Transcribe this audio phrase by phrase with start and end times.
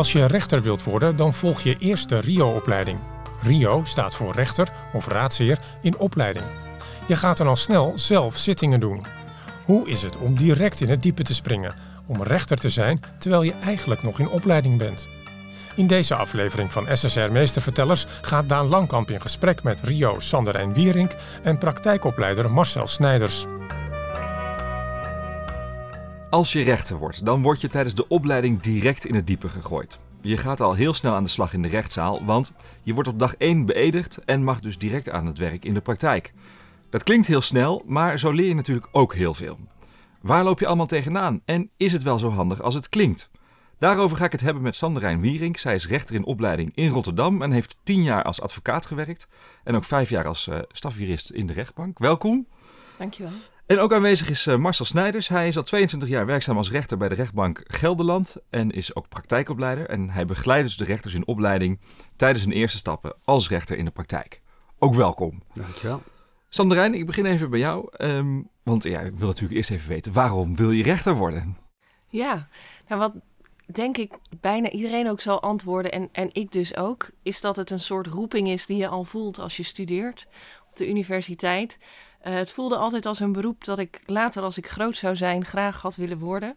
[0.00, 2.98] Als je rechter wilt worden, dan volg je eerst de RIO-opleiding.
[3.42, 6.44] RIO staat voor rechter of raadsheer in opleiding.
[7.06, 9.04] Je gaat dan al snel zelf zittingen doen.
[9.64, 11.74] Hoe is het om direct in het diepe te springen,
[12.06, 15.08] om rechter te zijn terwijl je eigenlijk nog in opleiding bent?
[15.74, 21.12] In deze aflevering van SSR Meestervertellers gaat Daan Langkamp in gesprek met Rio Sanderijn Wierink
[21.42, 23.46] en praktijkopleider Marcel Snijders.
[26.30, 29.98] Als je rechter wordt, dan word je tijdens de opleiding direct in het diepe gegooid.
[30.20, 33.18] Je gaat al heel snel aan de slag in de rechtszaal, want je wordt op
[33.18, 36.32] dag 1 beëdigd en mag dus direct aan het werk in de praktijk.
[36.90, 39.58] Dat klinkt heel snel, maar zo leer je natuurlijk ook heel veel.
[40.20, 43.30] Waar loop je allemaal tegenaan en is het wel zo handig als het klinkt?
[43.78, 45.56] Daarover ga ik het hebben met Sanderijn Wierink.
[45.56, 49.28] Zij is rechter in opleiding in Rotterdam en heeft tien jaar als advocaat gewerkt.
[49.64, 51.98] En ook vijf jaar als uh, stafjurist in de rechtbank.
[51.98, 52.46] Welkom.
[52.98, 53.32] Dankjewel.
[53.70, 55.28] En ook aanwezig is uh, Marcel Snijders.
[55.28, 59.08] Hij is al 22 jaar werkzaam als rechter bij de rechtbank Gelderland en is ook
[59.08, 59.88] praktijkopleider.
[59.88, 61.80] En hij begeleidt dus de rechters in opleiding
[62.16, 64.40] tijdens hun eerste stappen als rechter in de praktijk.
[64.78, 65.42] Ook welkom.
[65.54, 66.02] Dankjewel.
[66.48, 67.88] Sanderijn, ik begin even bij jou.
[67.98, 71.56] Um, want ja, ik wil natuurlijk eerst even weten, waarom wil je rechter worden?
[72.06, 72.48] Ja,
[72.88, 73.12] nou wat
[73.66, 77.70] denk ik bijna iedereen ook zal antwoorden, en, en ik dus ook, is dat het
[77.70, 80.26] een soort roeping is die je al voelt als je studeert
[80.70, 81.78] op de universiteit.
[82.24, 85.44] Uh, het voelde altijd als een beroep dat ik later, als ik groot zou zijn,
[85.44, 86.56] graag had willen worden.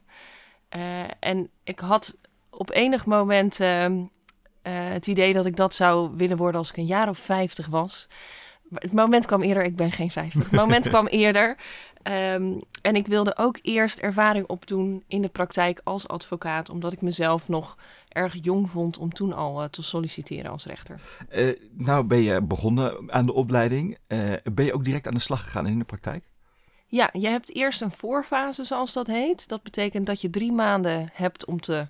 [0.76, 2.18] Uh, en ik had
[2.50, 3.86] op enig moment uh,
[4.64, 8.08] het idee dat ik dat zou willen worden als ik een jaar of vijftig was.
[8.74, 10.44] Het moment kwam eerder, ik ben geen 50.
[10.44, 11.58] Het moment kwam eerder.
[12.04, 17.02] Um, en ik wilde ook eerst ervaring opdoen in de praktijk als advocaat, omdat ik
[17.02, 17.78] mezelf nog
[18.14, 21.02] erg jong vond om toen al uh, te solliciteren als rechter.
[21.32, 23.98] Uh, nou ben je begonnen aan de opleiding.
[24.08, 26.24] Uh, ben je ook direct aan de slag gegaan in de praktijk?
[26.88, 29.48] Ja, je hebt eerst een voorfase, zoals dat heet.
[29.48, 31.88] Dat betekent dat je drie maanden hebt om te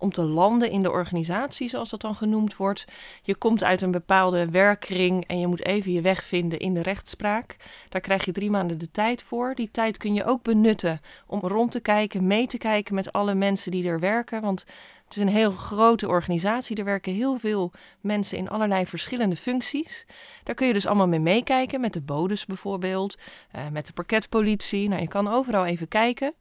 [0.00, 2.84] om te landen in de organisatie, zoals dat dan genoemd wordt.
[3.22, 6.82] Je komt uit een bepaalde werkkring en je moet even je weg vinden in de
[6.82, 7.56] rechtspraak.
[7.88, 9.54] Daar krijg je drie maanden de tijd voor.
[9.54, 13.34] Die tijd kun je ook benutten om rond te kijken, mee te kijken met alle
[13.34, 14.40] mensen die er werken.
[14.40, 14.64] Want
[15.10, 16.76] het is een heel grote organisatie.
[16.76, 20.06] Er werken heel veel mensen in allerlei verschillende functies.
[20.44, 23.18] Daar kun je dus allemaal mee meekijken, met de bodes bijvoorbeeld,
[23.56, 24.88] uh, met de parketpolitie.
[24.88, 26.34] Nou, je kan overal even kijken.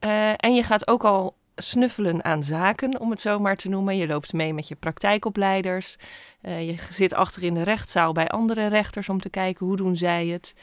[0.00, 3.96] Uh, en je gaat ook al snuffelen aan zaken, om het zo maar te noemen.
[3.96, 5.96] Je loopt mee met je praktijkopleiders.
[6.42, 9.96] Uh, je zit achter in de rechtszaal bij andere rechters om te kijken hoe doen
[9.96, 10.54] zij het.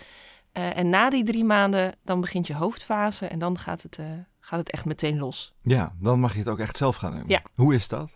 [0.53, 4.05] Uh, en na die drie maanden, dan begint je hoofdfase en dan gaat het, uh,
[4.43, 5.53] gaat het echt meteen los.
[5.61, 7.23] Ja, dan mag je het ook echt zelf gaan doen.
[7.27, 7.41] Ja.
[7.55, 8.09] Hoe is dat?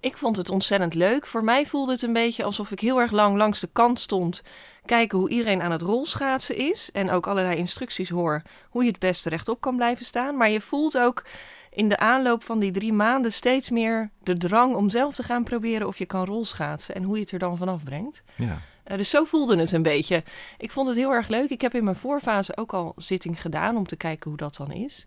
[0.00, 1.26] Ik vond het ontzettend leuk.
[1.26, 4.42] Voor mij voelde het een beetje alsof ik heel erg lang langs de kant stond.
[4.84, 6.90] Kijken hoe iedereen aan het rolschaatsen is.
[6.92, 10.36] En ook allerlei instructies hoor hoe je het beste rechtop kan blijven staan.
[10.36, 11.24] Maar je voelt ook
[11.70, 15.44] in de aanloop van die drie maanden steeds meer de drang om zelf te gaan
[15.44, 18.22] proberen of je kan rolschaatsen en hoe je het er dan vanaf brengt.
[18.36, 18.58] Ja.
[18.90, 20.24] Uh, dus zo voelde het een beetje.
[20.58, 21.50] Ik vond het heel erg leuk.
[21.50, 24.72] Ik heb in mijn voorfase ook al zitting gedaan om te kijken hoe dat dan
[24.72, 25.06] is.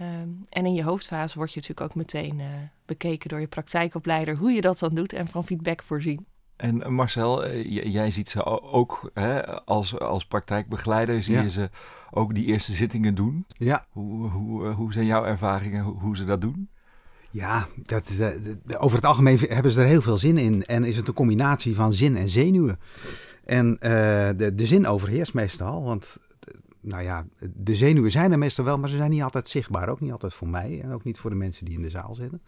[0.00, 2.46] Um, en in je hoofdfase word je natuurlijk ook meteen uh,
[2.86, 6.26] bekeken door je praktijkopleider hoe je dat dan doet en van feedback voorzien.
[6.56, 11.42] En Marcel, jij ziet ze ook hè, als, als praktijkbegeleider, zie ja.
[11.42, 11.70] je ze
[12.10, 13.46] ook die eerste zittingen doen.
[13.48, 13.86] Ja.
[13.90, 16.68] Hoe, hoe, hoe zijn jouw ervaringen, hoe, ze dat doen?
[17.30, 18.20] Ja, dat,
[18.78, 20.64] over het algemeen hebben ze er heel veel zin in.
[20.64, 22.78] En is het een combinatie van zin en zenuwen.
[23.44, 23.78] En uh,
[24.36, 26.16] de, de zin overheerst meestal, want
[26.82, 29.88] nou ja, de zenuwen zijn er meestal wel, maar ze zijn niet altijd zichtbaar.
[29.88, 32.14] Ook niet altijd voor mij en ook niet voor de mensen die in de zaal
[32.14, 32.42] zitten.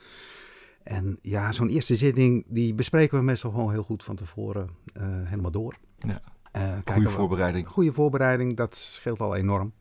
[0.82, 5.04] En ja, zo'n eerste zitting, die bespreken we meestal gewoon heel goed van tevoren uh,
[5.04, 5.76] helemaal door.
[5.98, 6.20] Ja.
[6.56, 7.66] Uh, goede voorbereiding.
[7.66, 9.72] Goede voorbereiding, dat scheelt al enorm.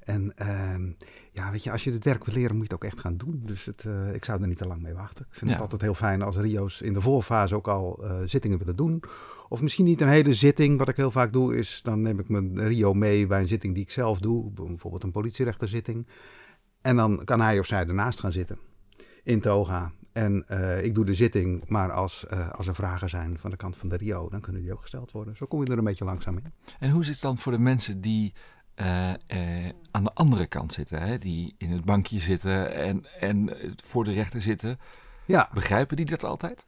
[0.00, 0.92] En uh,
[1.32, 3.16] ja, weet je, als je het werk wil leren, moet je het ook echt gaan
[3.16, 3.42] doen.
[3.44, 5.26] Dus het, uh, ik zou er niet te lang mee wachten.
[5.30, 5.52] Ik vind ja.
[5.52, 9.02] het altijd heel fijn als Rio's in de voorfase ook al zittingen willen doen.
[9.52, 10.78] Of misschien niet een hele zitting.
[10.78, 13.74] Wat ik heel vaak doe, is dan neem ik mijn Rio mee bij een zitting
[13.74, 14.50] die ik zelf doe.
[14.50, 16.06] Bijvoorbeeld een politierechterzitting.
[16.80, 18.58] En dan kan hij of zij ernaast gaan zitten.
[19.22, 19.92] In toga.
[20.12, 23.56] En uh, ik doe de zitting, maar als, uh, als er vragen zijn van de
[23.56, 25.36] kant van de Rio, dan kunnen die ook gesteld worden.
[25.36, 26.52] Zo kom je er een beetje langzaam in.
[26.78, 28.34] En hoe is het dan voor de mensen die
[28.76, 29.12] uh,
[29.90, 31.18] aan de andere kant zitten, hè?
[31.18, 34.78] die in het bankje zitten en, en voor de rechter zitten?
[35.26, 35.50] Ja.
[35.54, 36.66] Begrijpen die dat altijd?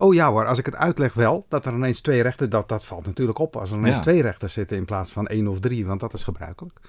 [0.00, 2.84] Oh ja hoor, als ik het uitleg wel, dat er ineens twee rechters, dat, dat
[2.84, 4.02] valt natuurlijk op als er ineens ja.
[4.02, 6.80] twee rechters zitten in plaats van één of drie, want dat is gebruikelijk.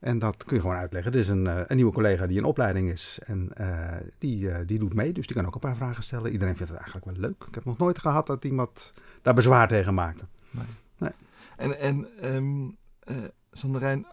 [0.00, 1.12] En dat kun je gewoon uitleggen.
[1.12, 4.56] Er is een, uh, een nieuwe collega die in opleiding is en uh, die, uh,
[4.66, 5.12] die doet mee.
[5.12, 6.32] Dus die kan ook een paar vragen stellen.
[6.32, 7.44] Iedereen vindt het eigenlijk wel leuk.
[7.48, 10.24] Ik heb nog nooit gehad dat iemand daar bezwaar tegen maakte.
[10.50, 10.64] Nee.
[10.98, 11.10] nee.
[11.56, 12.76] En, en um,
[13.52, 14.06] Sanderijn,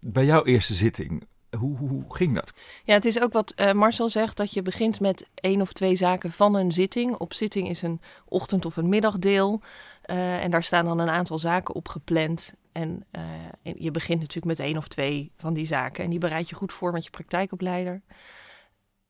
[0.00, 2.54] bij jouw eerste zitting, hoe, hoe, ging dat?
[2.84, 5.94] Ja, het is ook wat uh, Marcel zegt, dat je begint met één of twee
[5.94, 7.14] zaken van een zitting.
[7.14, 9.60] Op zitting is een ochtend- of een middagdeel.
[10.06, 12.52] Uh, en daar staan dan een aantal zaken op gepland.
[12.72, 16.04] En uh, je begint natuurlijk met één of twee van die zaken.
[16.04, 18.02] En die bereid je goed voor met je praktijkopleider.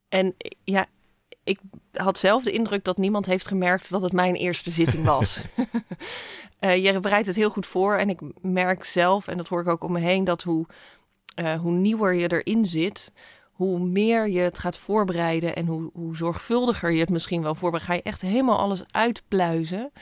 [0.08, 0.87] En ja,
[1.44, 1.61] ik
[1.93, 5.43] had zelf de indruk dat niemand heeft gemerkt dat het mijn eerste zitting was.
[6.85, 7.96] je bereidt het heel goed voor.
[7.96, 10.67] En ik merk zelf, en dat hoor ik ook om me heen, dat hoe,
[11.38, 13.12] uh, hoe nieuwer je erin zit,
[13.52, 17.90] hoe meer je het gaat voorbereiden en hoe, hoe zorgvuldiger je het misschien wel voorbereidt,
[17.90, 19.93] ga je echt helemaal alles uitpluizen.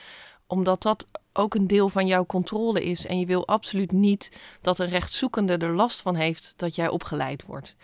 [0.47, 3.05] Omdat dat ook een deel van jouw controle is.
[3.05, 7.45] En je wil absoluut niet dat een rechtszoekende er last van heeft dat jij opgeleid
[7.45, 7.75] wordt.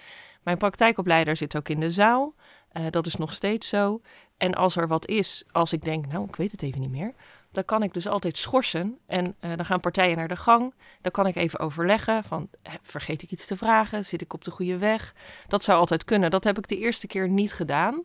[0.44, 2.34] Mijn praktijkopleider zit ook in de zaal.
[2.74, 4.02] Uh, dat is nog steeds zo.
[4.38, 7.14] En als er wat is, als ik denk, nou, ik weet het even niet meer,
[7.54, 8.98] dan kan ik dus altijd schorsen.
[9.06, 10.74] En uh, dan gaan partijen naar de gang.
[11.02, 12.50] Dan kan ik even overleggen van,
[12.82, 14.06] vergeet ik iets te vragen?
[14.06, 15.14] Zit ik op de goede weg?
[15.48, 16.32] Dat zou altijd kunnen.
[16.32, 18.04] Dat heb ik de eerste keer niet gedaan.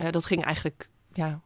[0.00, 1.40] Uh, dat ging eigenlijk, ja,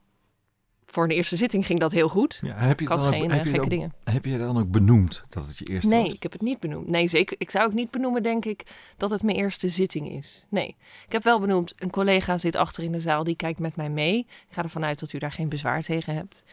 [0.86, 2.40] voor een eerste zitting ging dat heel goed.
[2.42, 3.94] Ja, heb je ik had dan geen ook, heb je gekke dan, dingen.
[4.04, 6.14] Heb je dan ook benoemd dat het je eerste nee, was?
[6.14, 6.88] ik heb het niet benoemd.
[6.88, 7.36] Nee, zeker.
[7.38, 8.62] Ik zou ook niet benoemen, denk ik,
[8.96, 10.44] dat het mijn eerste zitting is.
[10.48, 10.76] Nee.
[11.06, 13.90] Ik heb wel benoemd, een collega zit achter in de zaal, die kijkt met mij
[13.90, 14.18] mee.
[14.18, 16.44] Ik ga ervan uit dat u daar geen bezwaar tegen hebt.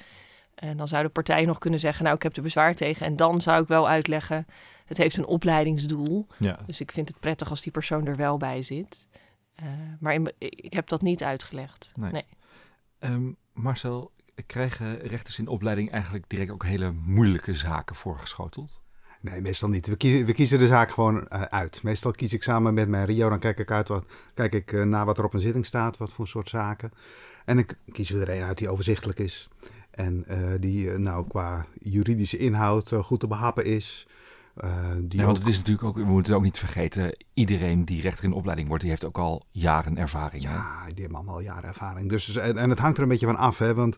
[0.55, 3.05] En dan zou de partij nog kunnen zeggen, nou, ik heb er bezwaar tegen.
[3.05, 4.45] En dan zou ik wel uitleggen,
[4.85, 6.27] het heeft een opleidingsdoel.
[6.39, 6.59] Ja.
[6.65, 9.07] Dus ik vind het prettig als die persoon er wel bij zit.
[9.63, 9.67] Uh,
[9.99, 11.91] maar in, ik heb dat niet uitgelegd.
[11.95, 12.11] Nee.
[12.11, 12.25] nee.
[12.99, 14.11] Um, Marcel,
[14.45, 18.81] krijgen rechters in opleiding eigenlijk direct ook hele moeilijke zaken voorgeschoteld?
[19.21, 19.87] Nee, meestal niet.
[19.87, 21.83] We kiezen, we kiezen de zaak gewoon uh, uit.
[21.83, 24.83] Meestal kies ik samen met mijn Rio, dan kijk ik, uit wat, kijk ik uh,
[24.83, 26.91] naar wat er op een zitting staat, wat voor soort zaken.
[27.45, 29.49] En ik kies er een uit die overzichtelijk is.
[29.91, 34.07] En uh, die nou qua juridische inhoud goed te behappen is.
[34.63, 38.01] Uh, die ja, want het is natuurlijk ook, we moeten ook niet vergeten, iedereen die
[38.01, 40.43] rechter in opleiding wordt, die heeft ook al jaren ervaring.
[40.43, 40.93] Ja, hè?
[40.93, 42.09] die hebben allemaal jaren ervaring.
[42.09, 43.97] Dus, en, en, het hangt er een beetje van af, hè, want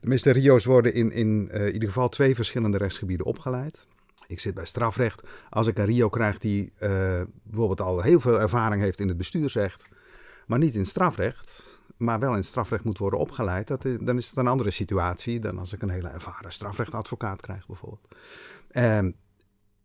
[0.00, 3.86] de meeste Rio's worden in, in uh, ieder geval twee verschillende rechtsgebieden opgeleid.
[4.26, 5.22] Ik zit bij strafrecht.
[5.50, 9.16] Als ik een Rio krijg die uh, bijvoorbeeld al heel veel ervaring heeft in het
[9.16, 9.86] bestuursrecht,
[10.46, 14.28] maar niet in strafrecht, maar wel in strafrecht moet worden opgeleid, dat is, dan is
[14.28, 18.14] het een andere situatie dan als ik een hele ervaren strafrechtadvocaat krijg, bijvoorbeeld.
[18.72, 19.14] Um,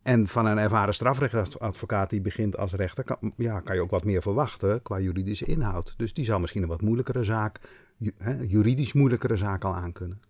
[0.02, 4.04] en van een ervaren strafrechtadvocaat die begint als rechter, kan, ja, kan je ook wat
[4.04, 5.94] meer verwachten qua juridische inhoud.
[5.96, 7.60] Dus die zou misschien een wat moeilijkere zaak,
[8.42, 10.20] juridisch moeilijkere zaak al aankunnen.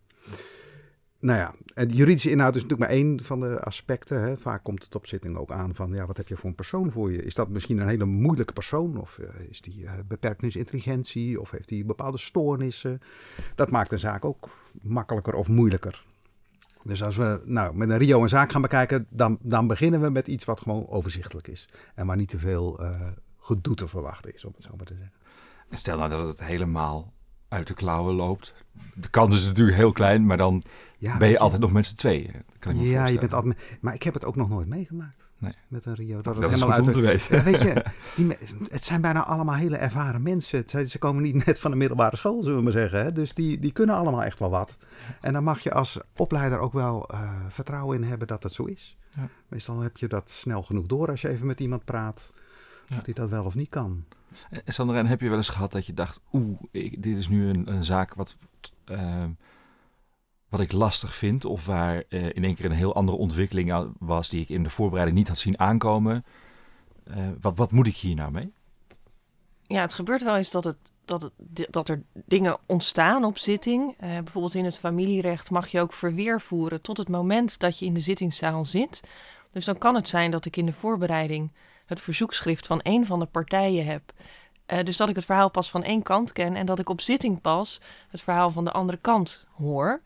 [1.21, 4.21] Nou ja, en juridische inhoud is natuurlijk maar één van de aspecten.
[4.23, 4.37] Hè.
[4.37, 6.91] Vaak komt het op zitting ook aan van, ja, wat heb je voor een persoon
[6.91, 7.23] voor je?
[7.23, 9.01] Is dat misschien een hele moeilijke persoon?
[9.01, 11.41] Of uh, is die uh, beperkt in zijn intelligentie?
[11.41, 13.01] Of heeft hij bepaalde stoornissen?
[13.55, 14.49] Dat maakt een zaak ook
[14.83, 16.05] makkelijker of moeilijker.
[16.83, 20.11] Dus als we nou, met een Rio een zaak gaan bekijken, dan, dan beginnen we
[20.11, 21.69] met iets wat gewoon overzichtelijk is.
[21.95, 23.01] En waar niet te veel uh,
[23.39, 25.13] gedoe te verwachten is, om het zo maar te zeggen.
[25.71, 27.13] Stel nou dat het helemaal
[27.51, 28.55] uit de klauwen loopt.
[28.95, 30.63] De kans is natuurlijk heel klein, maar dan
[30.99, 32.33] ja, ben je, je altijd nog met z'n tweeën.
[32.59, 33.79] Kan ik me ja, je bent altijd.
[33.81, 35.29] Maar ik heb het ook nog nooit meegemaakt.
[35.39, 35.53] Nee.
[35.69, 36.21] Met een Rio.
[36.21, 37.37] Dat, dat is goed uit om te weten.
[37.37, 37.85] Ja, weet je,
[38.17, 38.27] die,
[38.71, 40.63] het zijn bijna allemaal hele ervaren mensen.
[40.67, 43.05] Zijn, ze komen niet net van de middelbare school, zullen we maar zeggen.
[43.05, 43.13] Hè?
[43.13, 44.77] Dus die, die kunnen allemaal echt wel wat.
[45.21, 48.65] En dan mag je als opleider ook wel uh, vertrouwen in hebben dat het zo
[48.65, 48.97] is.
[49.11, 49.29] Ja.
[49.49, 52.33] Meestal heb je dat snel genoeg door als je even met iemand praat.
[52.97, 54.05] Of die dat wel of niet kan.
[54.51, 56.21] En Sandra, en heb je wel eens gehad dat je dacht...
[56.33, 56.59] Oeh,
[56.99, 58.37] dit is nu een, een zaak wat...
[58.91, 59.25] Uh,
[60.49, 64.29] wat ik lastig vind, of waar uh, in één keer een heel andere ontwikkeling was
[64.29, 66.25] die ik in de voorbereiding niet had zien aankomen.
[67.05, 68.53] Uh, wat, wat moet ik hier nou mee?
[69.63, 71.31] Ja, het gebeurt wel eens dat, het, dat,
[71.71, 73.97] dat er dingen ontstaan op zitting.
[73.99, 77.95] Bijvoorbeeld in het familierecht mag je ook verweer voeren tot het moment dat je in
[77.95, 79.01] de zittingszaal zit.
[79.51, 81.53] Dus dan kan het zijn dat ik in de voorbereiding
[81.91, 84.03] het verzoekschrift van een van de partijen heb.
[84.67, 87.01] Uh, dus dat ik het verhaal pas van één kant ken en dat ik op
[87.01, 90.01] zitting pas het verhaal van de andere kant hoor.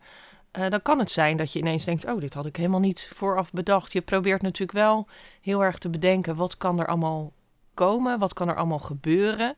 [0.51, 3.09] Uh, dan kan het zijn dat je ineens denkt: Oh, dit had ik helemaal niet
[3.13, 3.93] vooraf bedacht.
[3.93, 5.07] Je probeert natuurlijk wel
[5.41, 7.31] heel erg te bedenken: wat kan er allemaal
[7.73, 8.19] komen?
[8.19, 9.55] Wat kan er allemaal gebeuren?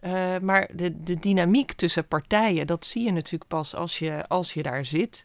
[0.00, 4.54] Uh, maar de, de dynamiek tussen partijen, dat zie je natuurlijk pas als je, als
[4.54, 5.24] je daar zit.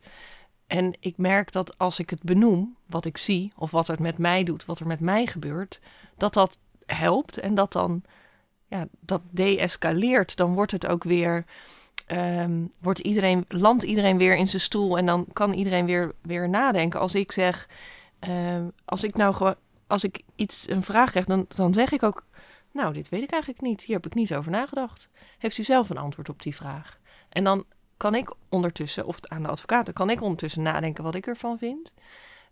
[0.70, 4.18] En ik merk dat als ik het benoem, wat ik zie, of wat het met
[4.18, 5.80] mij doet, wat er met mij gebeurt,
[6.18, 8.04] dat dat helpt en dat dan,
[8.68, 10.36] ja, dat deescaleert.
[10.36, 11.46] Dan wordt het ook weer
[12.12, 16.50] um, wordt iedereen, landt iedereen weer in zijn stoel en dan kan iedereen weer, weer
[16.50, 17.00] nadenken.
[17.00, 17.70] Als ik zeg,
[18.20, 19.56] um, als ik nou gewoon,
[19.88, 22.26] als ik iets, een vraag krijg, dan, dan zeg ik ook,
[22.72, 23.82] nou, dit weet ik eigenlijk niet.
[23.82, 25.10] Hier heb ik niet over nagedacht.
[25.38, 27.00] Heeft u zelf een antwoord op die vraag?
[27.30, 27.66] En dan
[28.00, 31.94] kan ik ondertussen, of aan de advocaten, kan ik ondertussen nadenken wat ik ervan vind.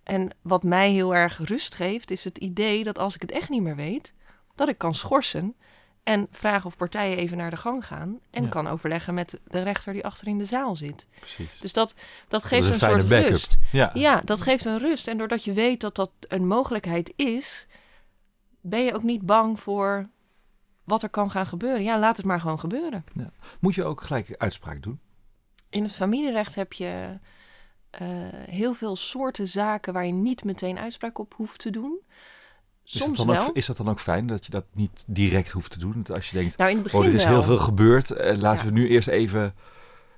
[0.03, 3.49] En wat mij heel erg rust geeft, is het idee dat als ik het echt
[3.49, 4.13] niet meer weet,
[4.55, 5.55] dat ik kan schorsen
[6.03, 8.19] en vragen of partijen even naar de gang gaan.
[8.29, 11.07] En kan overleggen met de rechter die achter in de zaal zit.
[11.19, 11.59] Precies.
[11.59, 11.95] Dus dat,
[12.27, 13.57] dat geeft Dat een, een soort rust.
[13.71, 13.91] Ja.
[13.93, 15.07] Ja, dat geeft een rust.
[15.07, 17.67] En doordat je weet dat dat een mogelijkheid is,
[18.61, 20.09] ben je ook niet bang voor
[20.83, 21.83] wat er kan gaan gebeuren.
[21.83, 23.03] Ja, laat het maar gewoon gebeuren.
[23.59, 24.99] Moet je ook gelijk uitspraak doen?
[25.77, 27.19] In het familierecht heb je
[27.89, 28.07] eh,
[28.49, 31.99] heel veel soorten zaken waar je niet meteen uitspraak op hoeft te doen.
[32.83, 33.47] Is Soms dat, dan wel.
[33.47, 36.05] ook, is dat dan ook fijn dat je dat niet direct hoeft te doen?
[36.13, 37.33] Als je denkt, nou, in het begin oh, er is wel.
[37.33, 38.11] heel veel gebeurd.
[38.11, 38.73] eh, laten Ja.
[38.73, 39.55] we nu eerst even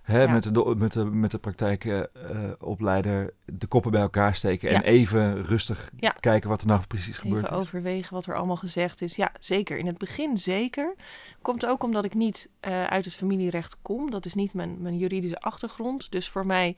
[0.09, 0.31] hè, Ja.
[0.31, 4.69] met, de, met, de, met de praktijkopleider de koppen bij elkaar steken.
[4.69, 6.15] En even rustig Ja.
[6.19, 7.61] kijken wat er nou precies gebeurd Even is.
[7.63, 9.15] overwegen wat er allemaal gezegd is.
[9.15, 9.77] Ja, zeker.
[9.77, 10.95] In het begin zeker.
[11.41, 14.11] Komt ook omdat ik niet eh, uit het familierecht kom.
[14.11, 16.11] Dat is niet mijn, mijn juridische achtergrond.
[16.11, 16.75] Dus voor mij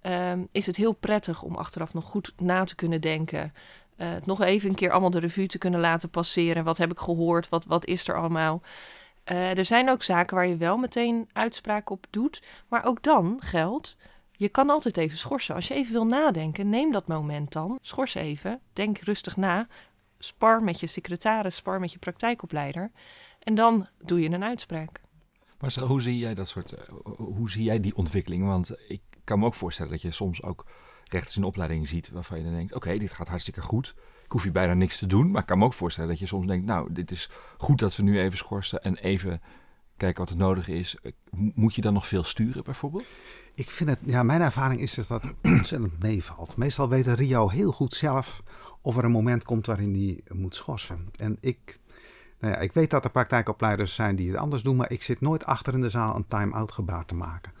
[0.00, 3.52] ehm, is het heel prettig om achteraf nog goed na te kunnen denken.
[3.96, 6.64] Eh, het nog even een keer allemaal de revue te kunnen laten passeren.
[6.64, 7.48] Wat heb ik gehoord?
[7.48, 8.62] Wat, wat is er allemaal?
[9.24, 12.42] Eh, er zijn ook zaken waar je wel meteen uitspraak op doet.
[12.68, 13.96] Maar ook dan geldt,
[14.32, 15.54] je kan altijd even schorsen.
[15.54, 17.78] Als je even wil nadenken, neem dat moment dan.
[17.80, 19.66] Schors even, denk rustig na.
[20.18, 22.90] Spar met je secretaris, spar met je praktijkopleider.
[23.38, 25.00] En dan doe je een uitspraak.
[25.58, 28.46] Maar zo, hoe zie jij dat soort, eh, hoe zie jij die ontwikkeling?
[28.46, 30.66] Want ik kan me ook voorstellen dat je soms ook
[31.10, 33.94] rechters in opleiding ziet waarvan je dan denkt, oké, dit gaat hartstikke goed.
[34.34, 35.30] Hoef hier bijna niks te doen.
[35.30, 37.96] Maar ik kan me ook voorstellen dat je soms denkt, nou, dit is goed dat
[37.96, 39.40] we nu even schorsen en even
[39.96, 40.96] kijken wat er nodig is.
[41.02, 43.04] Eh, mo- Moet je dan nog veel sturen bijvoorbeeld?
[43.54, 46.56] Ik vind het, ja, mijn ervaring is dus dat het ontzettend meevalt.
[46.56, 48.42] Meestal weet Rio heel goed zelf
[48.82, 51.08] of er een moment komt waarin hij moet schorsen.
[51.16, 51.80] En ik,
[52.38, 55.20] nou ja, ik weet dat er praktijkopleiders zijn die het anders doen, maar ik zit
[55.20, 57.52] nooit achter in de zaal een time-out gebaar te maken.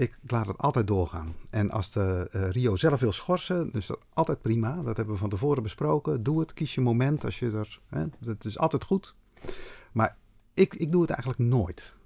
[0.00, 1.34] Ik laat het altijd doorgaan.
[1.50, 4.74] En als de eh, Rio zelf wil schorsen, is dat altijd prima.
[4.82, 6.22] Dat hebben we van tevoren besproken.
[6.22, 7.80] Doe het, kies je moment als je er.
[7.88, 9.14] Hè, dat is altijd goed.
[9.92, 10.16] Maar
[10.54, 11.96] ik, ik doe het eigenlijk nooit.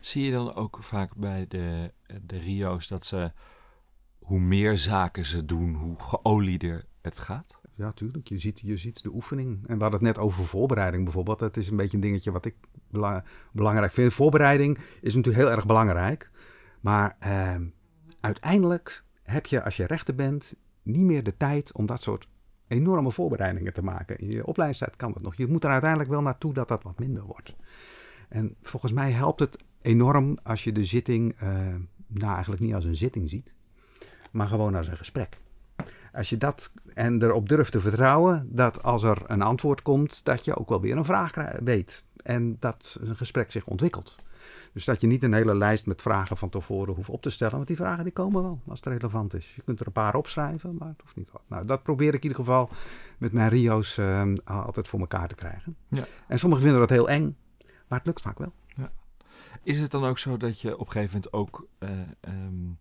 [0.00, 3.32] Zie je dan ook vaak bij de, de Rio's dat ze,
[4.18, 7.60] hoe meer zaken ze doen, hoe geolieder het gaat?
[7.74, 8.28] Ja, tuurlijk.
[8.28, 9.66] Je ziet, je ziet de oefening.
[9.66, 11.38] En we hadden het net over voorbereiding bijvoorbeeld.
[11.38, 12.56] Dat is een beetje een dingetje wat ik
[12.90, 14.14] bela- belangrijk vind.
[14.14, 16.30] Voorbereiding is natuurlijk heel erg belangrijk.
[16.80, 17.66] Maar ehm,
[18.20, 22.28] uiteindelijk heb je, als je rechter bent, niet meer de tijd om dat soort
[22.68, 24.18] enorme voorbereidingen te maken.
[24.18, 25.36] In je opleidingstijd kan dat nog.
[25.36, 27.54] Je moet er uiteindelijk wel naartoe dat dat wat minder wordt.
[28.28, 31.48] En volgens mij helpt het enorm als je de zitting, eh,
[32.06, 33.54] nou eigenlijk niet als een zitting ziet,
[34.32, 35.38] maar gewoon als een gesprek.
[36.12, 40.44] Als je dat en erop durft te vertrouwen dat als er een antwoord komt, dat
[40.44, 42.04] je ook wel weer een vraag weet.
[42.16, 44.16] En dat een gesprek zich ontwikkelt.
[44.72, 47.54] Dus dat je niet een hele lijst met vragen van tevoren hoeft op te stellen.
[47.54, 49.54] Want die vragen die komen wel als het relevant is.
[49.54, 51.30] Je kunt er een paar opschrijven, maar het hoeft niet.
[51.48, 52.70] Nou, dat probeer ik in ieder geval
[53.18, 55.76] met mijn Rio's eh, altijd voor elkaar te krijgen.
[55.88, 56.04] Ja.
[56.28, 57.36] En sommigen vinden dat heel eng,
[57.88, 58.52] maar het lukt vaak wel.
[59.66, 62.72] Is het dan ook zo dat je op een gegeven moment ook, ehm,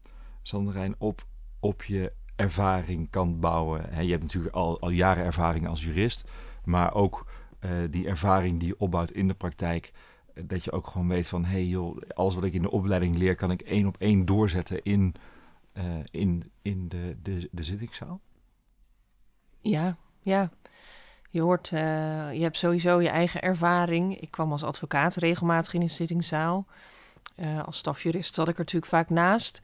[0.41, 1.25] Sanderijn, op,
[1.59, 4.05] op je ervaring kan bouwen?
[4.05, 6.31] Je hebt natuurlijk al, al jaren ervaring als jurist,
[6.63, 7.25] maar ook
[7.59, 9.91] eh, die ervaring die je opbouwt in de praktijk.
[10.43, 13.17] Dat je ook gewoon weet van, hé hey joh, alles wat ik in de opleiding
[13.17, 15.15] leer, kan ik één op één doorzetten in,
[15.73, 18.21] eh, in, in de, de, de zittingszaal?
[19.61, 20.49] Ja, ja.
[21.29, 24.21] Je hoort, eh, je hebt sowieso je eigen ervaring.
[24.21, 26.65] Ik kwam als advocaat regelmatig in een zittingszaal.
[27.35, 29.59] Eh, als stafjurist zat ik er natuurlijk vaak naast.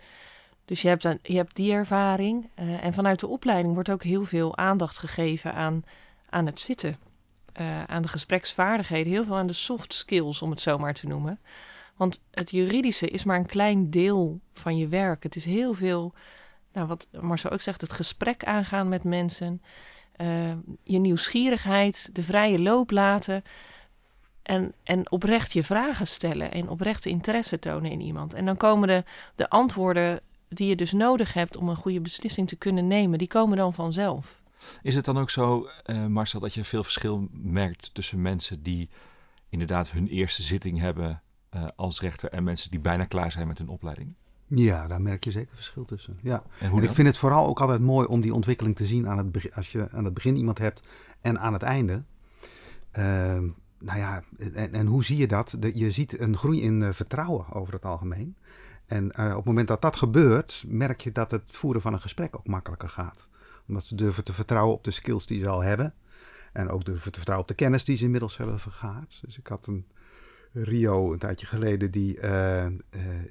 [0.66, 2.50] Dus je hebt, dan, je hebt die ervaring.
[2.56, 5.84] En vanuit de opleiding wordt ook heel veel aandacht gegeven aan,
[6.30, 6.98] aan het zitten.
[7.54, 11.08] Eh, aan de gespreksvaardigheden, heel veel aan de soft skills, om het zo maar te
[11.08, 11.40] noemen.
[11.96, 15.24] Want het juridische is maar een klein deel van je werk.
[15.24, 16.14] Het is heel veel,
[16.74, 19.62] nou, wat Marcel ook zegt, het gesprek aangaan met mensen.
[20.12, 20.54] eh,
[20.84, 23.44] je nieuwsgierigheid, de vrije loop laten.
[24.44, 28.34] En, en oprecht je vragen stellen en oprechte interesse tonen in iemand.
[28.34, 29.04] En dan komen de,
[29.36, 33.28] de antwoorden die je dus nodig hebt om een goede beslissing te kunnen nemen, die
[33.28, 34.41] komen dan vanzelf.
[34.82, 38.90] Is het dan ook zo, eh, Marcel, dat je veel verschil merkt tussen mensen die
[39.50, 43.58] inderdaad hun eerste zitting hebben eh, als rechter en mensen die bijna klaar zijn met
[43.58, 44.14] hun opleiding?
[44.48, 46.20] Ja, daar merk je zeker verschil tussen.
[46.22, 46.44] Ja.
[46.60, 49.08] En hoe En ik vind het vooral ook altijd mooi om die ontwikkeling te zien
[49.08, 50.88] aan het begin, als je aan het begin iemand hebt
[51.22, 52.04] en aan het einde.
[52.92, 53.48] Ehm,
[53.80, 55.56] nou ja, en, en hoe zie je dat?
[55.60, 58.38] De- je ziet een groei in eh, vertrouwen over het algemeen.
[58.86, 62.36] En op het moment dat dat gebeurt, merk je dat het voeren van een gesprek
[62.36, 63.28] ook makkelijker gaat.
[63.68, 65.94] Omdat ze durven te vertrouwen op de skills die ze al hebben.
[66.54, 69.20] En ook durven te vertrouwen op de kennis die ze inmiddels hebben vergaard.
[69.22, 69.86] Dus ik had een
[70.54, 72.72] Rio een tijdje geleden die, eh, eh,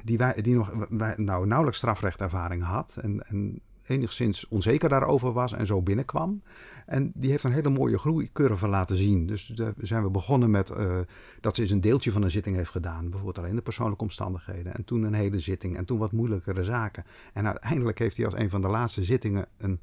[0.04, 2.96] die, die nog nou, nauwelijks strafrechtervaring had.
[3.00, 6.42] En, en enigszins onzeker daarover was en zo binnenkwam.
[6.86, 9.26] En die heeft een hele mooie groeicurve laten zien.
[9.26, 10.98] Dus daar zijn we begonnen met uh,
[11.40, 13.02] dat ze eens een deeltje van een zitting heeft gedaan.
[13.02, 14.74] Bijvoorbeeld alleen de persoonlijke omstandigheden.
[14.74, 17.04] En toen een hele zitting en toen wat moeilijkere zaken.
[17.32, 19.80] En uiteindelijk heeft hij als een van de laatste zittingen een,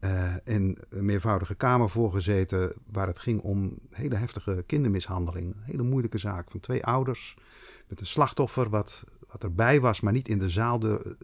[0.00, 2.74] uh, in een meervoudige kamer voorgezeten.
[2.92, 5.54] Waar het ging om hele heftige kindermishandeling.
[5.54, 7.36] Een hele moeilijke zaak van twee ouders
[7.88, 11.16] met een slachtoffer wat, wat erbij was, maar niet in de zaal de,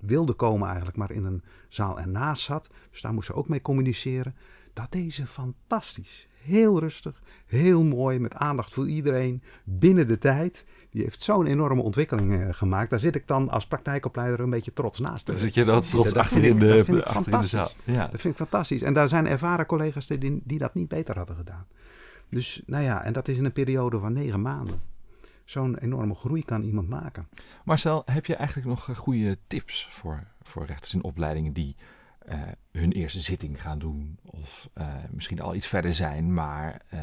[0.00, 2.70] wilde komen eigenlijk, maar in een zaal ernaast zat.
[2.90, 4.34] Dus daar moest ze ook mee communiceren.
[4.72, 6.28] Dat deze fantastisch.
[6.42, 10.64] Heel rustig, heel mooi, met aandacht voor iedereen, binnen de tijd.
[10.90, 12.90] Die heeft zo'n enorme ontwikkeling uh, gemaakt.
[12.90, 15.26] Daar zit ik dan als praktijkopleider een beetje trots naast.
[15.26, 17.70] Daar zit je dan trots achter, in de, achter in de zaal.
[17.84, 18.06] Ja.
[18.06, 18.82] Dat vind ik fantastisch.
[18.82, 21.66] En daar zijn ervaren collega's die, die dat niet beter hadden gedaan.
[22.30, 24.80] Dus nou ja, en dat is in een periode van negen maanden
[25.50, 27.28] zo'n enorme groei kan iemand maken.
[27.64, 31.76] Marcel, heb je eigenlijk nog eh, goede tips voor, voor rechters in opleidingen die
[32.28, 34.18] uh, hun eerste zitting gaan doen?
[34.24, 37.00] Of uh, misschien al iets verder zijn, maar uh,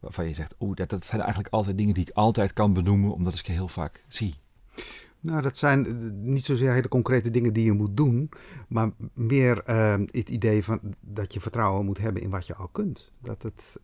[0.00, 3.12] waarvan je zegt, oeh, dat, dat zijn eigenlijk altijd dingen die ik altijd kan benoemen,
[3.12, 4.34] omdat ik ze heel vaak zie.
[5.20, 5.86] Nou, dat zijn
[6.24, 8.30] niet zozeer hele concrete dingen die je moet doen,
[8.68, 9.62] maar meer
[10.06, 13.12] het idee van dat je vertrouwen moet hebben in wat je al kunt.
[13.22, 13.76] Dat, het,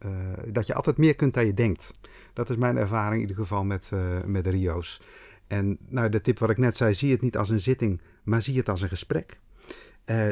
[0.52, 1.92] dat je altijd meer kunt dan je denkt.
[2.32, 3.90] Dat is mijn ervaring in ieder geval met,
[4.26, 5.00] met de Rio's.
[5.46, 8.42] En nou, de tip wat ik net zei, zie het niet als een zitting, maar
[8.42, 9.40] zie het als een gesprek.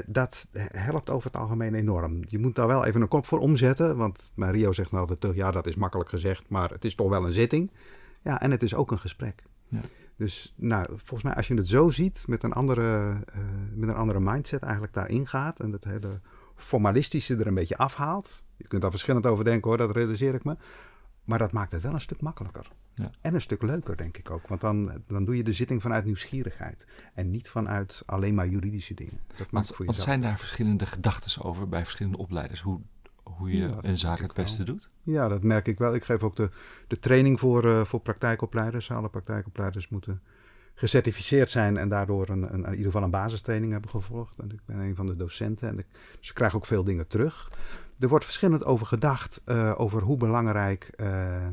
[0.07, 2.23] Dat helpt over het algemeen enorm.
[2.27, 5.37] Je moet daar wel even een kop voor omzetten, want Rio zegt nou altijd terug,
[5.37, 7.71] ja dat is makkelijk gezegd, maar het is toch wel een zitting.
[8.23, 9.43] Ja, en het is ook een gesprek.
[9.69, 9.81] Ja.
[10.17, 13.43] Dus nou, volgens mij als je het zo ziet, met een andere, uh,
[13.75, 16.21] met een andere mindset eigenlijk daarin gaat en het hele
[16.57, 18.45] formalistische er een beetje afhaalt.
[18.57, 20.57] Je kunt daar verschillend over denken hoor, dat realiseer ik me.
[21.25, 22.71] Maar dat maakt het wel een stuk makkelijker.
[22.95, 23.11] Ja.
[23.21, 24.49] En een stuk leuker, denk ik ook.
[24.49, 26.87] Want dan, dan doe je de zitting vanuit nieuwsgierigheid.
[27.15, 29.21] En niet vanuit alleen maar juridische dingen.
[29.37, 32.61] Dat maakt voor want zijn daar verschillende gedachten over bij verschillende opleiders?
[32.61, 32.81] Hoe
[33.25, 34.91] hoe je ja, een zaak het beste doet?
[35.03, 35.95] Ja, dat merk ik wel.
[35.95, 36.51] Ik geef ook de,
[36.87, 38.91] de training voor, uh, voor praktijkopleiders.
[38.91, 40.23] Alle praktijkopleiders moeten
[40.75, 44.39] gecertificeerd zijn en daardoor een, een, in ieder geval een basistraining hebben gevolgd.
[44.39, 45.87] En ik ben een van de docenten en ik,
[46.19, 47.51] dus ik krijg ook veel dingen terug.
[47.99, 51.47] Er wordt verschillend over gedacht, uh, over hoe belangrijk uh,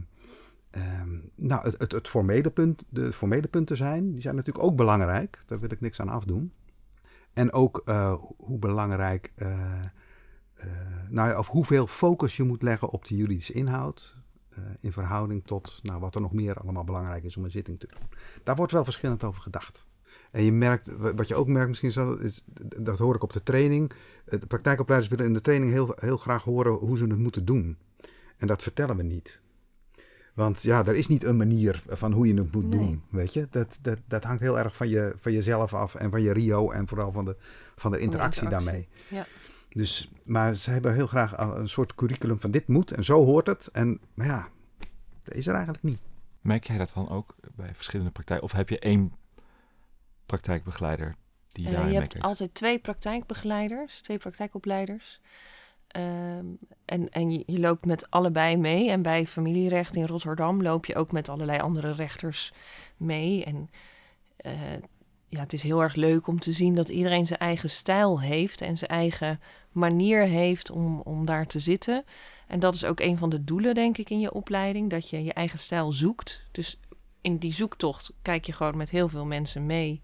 [0.71, 4.11] um, nou, het, het, het, formele punt, de formele punten zijn.
[4.11, 6.53] Die zijn natuurlijk ook belangrijk, daar wil ik niks aan afdoen.
[7.33, 7.83] En ook
[8.37, 9.33] hoe belangrijk
[11.09, 14.17] nou, of hoeveel focus je moet leggen op de juridische inhoud.
[14.79, 17.87] In verhouding tot nou, wat er nog meer allemaal belangrijk is om een zitting te
[17.87, 18.09] doen.
[18.43, 19.87] Daar wordt wel verschillend over gedacht.
[20.31, 22.43] En je merkt, wat je ook merkt misschien, is,
[22.77, 23.91] dat hoor ik op de training.
[24.25, 27.45] Eh, de praktijkopleiders willen in de training heel, heel graag horen hoe ze het moeten
[27.45, 27.77] doen.
[28.37, 29.41] En dat vertellen we niet.
[30.33, 33.03] Want ja, er is niet een manier van hoe je het moet doen.
[33.09, 36.21] Weet je, dat, dat, dat hangt heel erg van, je, van jezelf af en van
[36.21, 37.35] je Rio en vooral van de,
[37.75, 38.87] van de interactie, van de interactie.
[39.07, 39.25] daarmee.
[39.25, 39.25] Ja.
[39.69, 43.47] Dus, maar ze hebben heel graag een soort curriculum van dit moet en zo hoort
[43.47, 43.69] het.
[43.71, 44.47] En maar ja,
[45.23, 45.99] dat is er eigenlijk niet.
[46.41, 48.45] Merk jij dat dan ook bij verschillende praktijken?
[48.45, 49.13] Of heb je één
[50.31, 51.15] praktijkbegeleider
[51.47, 55.19] die uh, daar Je hebt altijd twee praktijkbegeleiders, twee praktijkopleiders.
[55.97, 58.89] Um, en en je, je, loopt met allebei mee.
[58.89, 62.53] En bij familierecht in Rotterdam loop je ook met allerlei andere rechters
[62.97, 63.43] mee.
[63.45, 63.69] En
[64.45, 64.51] uh,
[65.27, 68.61] ja, het is heel erg leuk om te zien dat iedereen zijn eigen stijl heeft
[68.61, 69.39] en zijn eigen
[69.71, 72.03] manier heeft om, om daar te zitten.
[72.47, 75.23] En dat is ook een van de doelen, denk ik, in je opleiding, dat je
[75.23, 76.43] je eigen stijl zoekt.
[76.51, 76.79] Dus
[77.21, 80.01] in die zoektocht kijk je gewoon met heel veel mensen mee.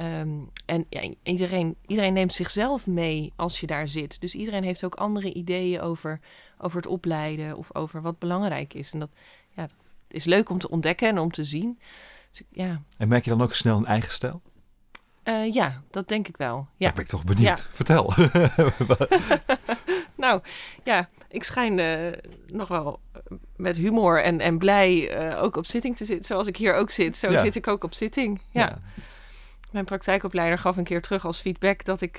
[0.00, 4.20] Um, en ja, iedereen, iedereen neemt zichzelf mee als je daar zit.
[4.20, 6.20] Dus iedereen heeft ook andere ideeën over,
[6.58, 8.92] over het opleiden of over wat belangrijk is.
[8.92, 9.10] En dat,
[9.50, 9.70] ja, dat
[10.08, 11.78] is leuk om te ontdekken en om te zien.
[12.30, 12.82] Dus, ja.
[12.96, 14.42] En merk je dan ook snel een eigen stijl?
[15.24, 16.68] Uh, ja, dat denk ik wel.
[16.76, 16.92] Ja.
[16.92, 17.58] ben ik toch benieuwd.
[17.58, 17.66] Ja.
[17.70, 18.12] Vertel.
[20.24, 20.42] nou,
[20.84, 22.12] ja, ik schijn uh,
[22.46, 23.00] nog wel
[23.56, 26.24] met humor en, en blij uh, ook op zitting te zitten.
[26.24, 27.16] Zoals ik hier ook zit.
[27.16, 27.42] Zo ja.
[27.42, 28.40] zit ik ook op zitting.
[28.50, 28.60] Ja.
[28.60, 28.78] ja.
[29.70, 32.18] Mijn praktijkopleider gaf een keer terug als feedback dat ik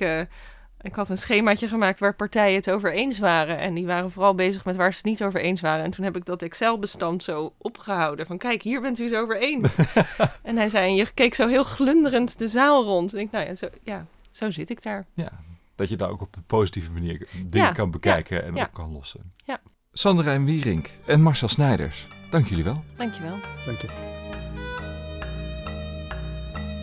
[0.82, 3.58] ik had een schemaatje gemaakt waar partijen het over eens waren.
[3.58, 5.84] En die waren vooral bezig met waar ze het niet over eens waren.
[5.84, 8.26] En toen heb ik dat Excel-bestand zo opgehouden.
[8.26, 9.74] Van kijk, hier bent u het over eens.
[10.42, 13.14] en hij zei, en je keek zo heel glunderend de zaal rond.
[13.14, 15.06] En ik, nou ja zo, ja, zo zit ik daar.
[15.14, 15.32] Ja,
[15.74, 19.32] dat je daar ook op de positieve manier dingen kan bekijken en op kan lossen.
[19.44, 19.60] Ja.
[19.92, 22.84] Sanderijn Wierink en Marcel Snijders, dank jullie wel.
[22.96, 23.38] Dank je wel.
[23.66, 23.88] Dank je.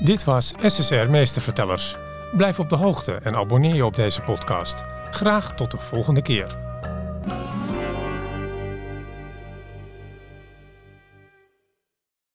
[0.04, 1.96] Dit was SSR Meestervertellers.
[2.36, 4.82] Blijf op de hoogte en abonneer je op deze podcast.
[5.12, 6.58] Graag tot de volgende keer.